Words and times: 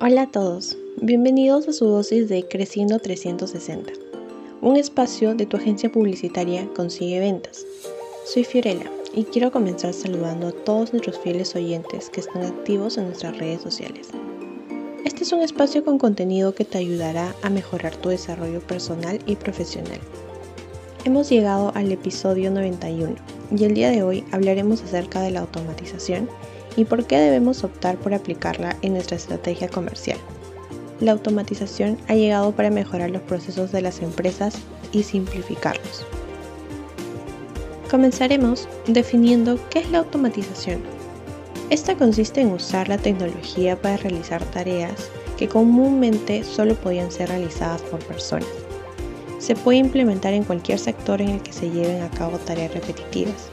Hola 0.00 0.22
a 0.22 0.30
todos, 0.30 0.78
bienvenidos 1.02 1.68
a 1.68 1.72
su 1.72 1.86
dosis 1.86 2.28
de 2.28 2.46
Creciendo 2.48 2.98
360, 2.98 3.92
un 4.62 4.76
espacio 4.76 5.34
de 5.34 5.44
tu 5.46 5.58
agencia 5.58 5.92
publicitaria 5.92 6.66
Consigue 6.74 7.20
Ventas. 7.20 7.66
Soy 8.24 8.44
Fiorella 8.44 8.90
y 9.14 9.24
quiero 9.24 9.50
comenzar 9.52 9.92
saludando 9.92 10.48
a 10.48 10.52
todos 10.52 10.92
nuestros 10.92 11.18
fieles 11.18 11.54
oyentes 11.54 12.08
que 12.08 12.20
están 12.20 12.44
activos 12.44 12.96
en 12.96 13.06
nuestras 13.06 13.36
redes 13.36 13.60
sociales. 13.60 14.08
Este 15.04 15.24
es 15.24 15.32
un 15.32 15.42
espacio 15.42 15.84
con 15.84 15.98
contenido 15.98 16.54
que 16.54 16.64
te 16.64 16.78
ayudará 16.78 17.34
a 17.42 17.50
mejorar 17.50 17.94
tu 17.96 18.08
desarrollo 18.08 18.60
personal 18.60 19.18
y 19.26 19.36
profesional. 19.36 20.00
Hemos 21.04 21.28
llegado 21.28 21.72
al 21.74 21.92
episodio 21.92 22.50
91 22.50 23.14
y 23.56 23.64
el 23.64 23.74
día 23.74 23.90
de 23.90 24.02
hoy 24.02 24.24
hablaremos 24.32 24.82
acerca 24.82 25.20
de 25.20 25.30
la 25.30 25.40
automatización 25.40 26.28
y 26.76 26.84
por 26.84 27.06
qué 27.06 27.18
debemos 27.18 27.64
optar 27.64 27.96
por 27.96 28.14
aplicarla 28.14 28.76
en 28.82 28.92
nuestra 28.92 29.16
estrategia 29.16 29.68
comercial. 29.68 30.18
La 31.00 31.12
automatización 31.12 31.98
ha 32.08 32.14
llegado 32.14 32.52
para 32.52 32.70
mejorar 32.70 33.10
los 33.10 33.22
procesos 33.22 33.72
de 33.72 33.82
las 33.82 34.00
empresas 34.00 34.56
y 34.92 35.02
simplificarlos. 35.02 36.06
Comenzaremos 37.90 38.68
definiendo 38.86 39.58
qué 39.70 39.80
es 39.80 39.90
la 39.90 39.98
automatización. 39.98 40.80
Esta 41.70 41.96
consiste 41.96 42.40
en 42.40 42.52
usar 42.52 42.88
la 42.88 42.98
tecnología 42.98 43.80
para 43.80 43.96
realizar 43.96 44.42
tareas 44.44 45.10
que 45.36 45.48
comúnmente 45.48 46.44
solo 46.44 46.74
podían 46.74 47.10
ser 47.10 47.28
realizadas 47.28 47.82
por 47.82 48.00
personas. 48.04 48.48
Se 49.38 49.54
puede 49.54 49.78
implementar 49.78 50.32
en 50.32 50.44
cualquier 50.44 50.78
sector 50.78 51.20
en 51.20 51.28
el 51.28 51.42
que 51.42 51.52
se 51.52 51.70
lleven 51.70 52.02
a 52.02 52.10
cabo 52.10 52.38
tareas 52.38 52.72
repetitivas 52.72 53.50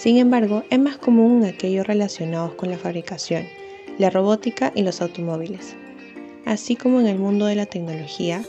sin 0.00 0.16
embargo, 0.16 0.64
es 0.70 0.78
más 0.78 0.96
común 0.96 1.42
en 1.42 1.50
aquellos 1.50 1.86
relacionados 1.86 2.54
con 2.54 2.70
la 2.70 2.78
fabricación, 2.78 3.46
la 3.98 4.08
robótica 4.08 4.72
y 4.74 4.82
los 4.82 5.02
automóviles, 5.02 5.76
así 6.46 6.74
como 6.74 7.00
en 7.00 7.06
el 7.06 7.18
mundo 7.18 7.44
de 7.44 7.54
la 7.54 7.66
tecnología, 7.66 8.42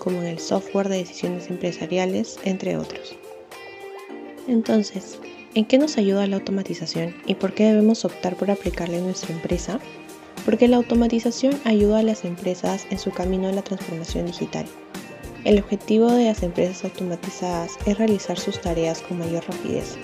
como 0.00 0.18
en 0.18 0.26
el 0.26 0.38
software 0.38 0.90
de 0.90 0.98
decisiones 0.98 1.48
empresariales, 1.48 2.38
entre 2.44 2.76
otros. 2.76 3.16
Entonces, 4.48 5.18
¿en 5.54 5.64
qué 5.64 5.78
nos 5.78 5.96
ayuda 5.96 6.26
la 6.26 6.36
automatización 6.36 7.14
y 7.24 7.36
por 7.36 7.54
qué 7.54 7.64
debemos 7.64 8.04
optar 8.04 8.36
por 8.36 8.50
aplicarla 8.50 8.98
en 8.98 9.04
nuestra 9.04 9.34
empresa? 9.34 9.80
Porque 10.44 10.68
la 10.68 10.76
automatización 10.76 11.58
ayuda 11.64 12.00
a 12.00 12.02
las 12.02 12.26
empresas 12.26 12.86
en 12.90 12.98
su 12.98 13.12
camino 13.12 13.48
a 13.48 13.52
la 13.52 13.62
transformación 13.62 14.26
digital. 14.26 14.66
El 15.46 15.58
objetivo 15.58 16.12
de 16.12 16.26
las 16.26 16.42
empresas 16.42 16.84
automatizadas 16.84 17.78
es 17.86 17.96
realizar 17.96 18.38
sus 18.38 18.60
tareas 18.60 19.00
con 19.00 19.20
mayor 19.20 19.46
rapidez, 19.48 19.96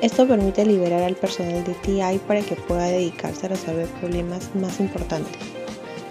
esto 0.00 0.26
permite 0.26 0.66
liberar 0.66 1.02
al 1.02 1.14
personal 1.14 1.64
de 1.64 1.74
TI 1.74 2.18
para 2.26 2.40
que 2.40 2.56
pueda 2.56 2.86
dedicarse 2.86 3.46
a 3.46 3.50
resolver 3.50 3.86
problemas 4.00 4.50
más 4.54 4.80
importantes. 4.80 5.36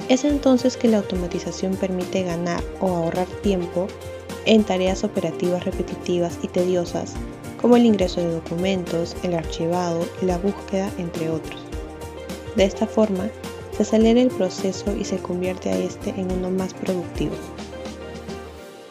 Es 0.09 0.25
entonces 0.25 0.78
que 0.78 0.88
la 0.88 0.98
automatización 0.98 1.75
permite 1.75 2.23
ganar 2.23 2.64
o 2.80 2.88
ahorrar 2.90 3.28
tiempo 3.42 3.88
en 4.45 4.64
tareas 4.64 5.03
operativas 5.03 5.64
repetitivas 5.64 6.38
y 6.42 6.48
tediosas, 6.48 7.14
como 7.62 7.78
el 7.78 7.86
ingreso 7.86 8.20
de 8.20 8.34
documentos, 8.34 9.16
el 9.23 9.34
archivado, 9.34 10.06
la 10.22 10.38
búsqueda, 10.38 10.92
entre 10.97 11.30
otros. 11.30 11.62
De 12.56 12.66
esta 12.66 12.86
forma, 12.86 13.30
se 13.75 13.84
acelera 13.84 14.22
el 14.22 14.28
proceso 14.28 14.95
y 14.95 15.06
se 15.06 15.18
convierte 15.18 15.70
a 15.70 15.78
este 15.78 16.09
en 16.12 16.31
uno 16.31 16.52
más 16.52 16.73
productivo. 16.73 17.34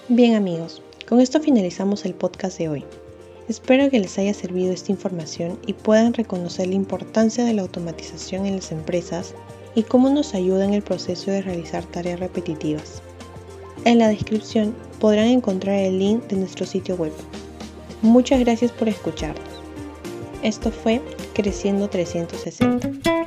Bien 0.09 0.35
amigos, 0.35 0.83
con 1.09 1.21
esto 1.21 1.41
finalizamos 1.41 2.05
el 2.05 2.15
podcast 2.15 2.59
de 2.59 2.69
hoy. 2.69 2.85
Espero 3.49 3.91
que 3.91 3.99
les 3.99 4.19
haya 4.19 4.35
servido 4.35 4.73
esta 4.73 4.93
información 4.93 5.59
y 5.67 5.73
puedan 5.73 6.15
reconocer 6.15 6.69
la 6.69 6.75
importancia 6.75 7.45
de 7.45 7.53
la 7.53 7.63
automatización 7.63 8.47
en 8.47 8.57
las 8.57 8.73
empresas 8.73 9.35
y 9.75 9.83
cómo 9.83 10.11
nos 10.11 10.35
ayuda 10.35 10.65
en 10.65 10.75
el 10.75 10.83
proceso 10.83 11.31
de 11.31 11.43
realizar 11.43 11.85
tareas 11.85 12.21
repetitivas. 12.21 13.03
En 13.85 13.99
la 13.99 14.09
descripción 14.09 14.75
podrán 15.01 15.27
encontrar 15.27 15.77
el 15.77 15.99
link 15.99 16.25
de 16.29 16.37
nuestro 16.37 16.67
sitio 16.67 16.95
web. 16.95 17.13
Muchas 18.01 18.41
gracias 18.41 18.71
por 18.71 18.89
escucharnos. 18.89 19.45
Esto 20.43 20.71
fue 20.71 21.01
Creciendo 21.35 21.89
360. 21.89 23.22